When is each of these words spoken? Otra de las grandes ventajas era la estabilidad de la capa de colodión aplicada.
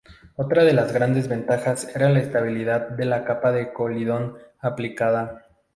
Otra 0.35 0.63
de 0.63 0.73
las 0.73 0.93
grandes 0.93 1.27
ventajas 1.27 1.95
era 1.95 2.09
la 2.09 2.17
estabilidad 2.21 2.89
de 2.89 3.05
la 3.05 3.23
capa 3.23 3.51
de 3.51 3.71
colodión 3.71 4.35
aplicada. 4.59 5.45